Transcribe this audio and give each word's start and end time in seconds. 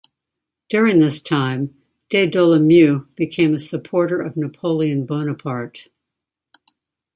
During 0.67 0.97
this 0.97 1.21
time 1.21 1.75
De 2.09 2.25
Dolomieu 2.25 3.05
became 3.15 3.53
a 3.53 3.59
supporter 3.59 4.19
of 4.19 4.35
Napoleon 4.35 5.05
Bonaparte. 5.05 5.89